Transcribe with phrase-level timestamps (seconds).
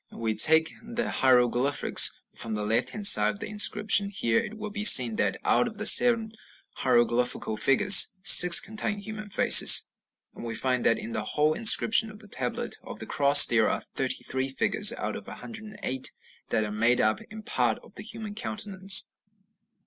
[0.11, 4.09] We take the hieroglyphs from the left hand side of the inscription.
[4.09, 6.31] Here it will be seen that, out of seven
[6.77, 9.89] hieroglyphical figures, six contain human faces.
[10.33, 13.69] And we find that in the whole inscription of the Tablet of the Cross there
[13.69, 16.11] are 33 figures out of 108
[16.49, 19.11] that are made up in part of the human countenance.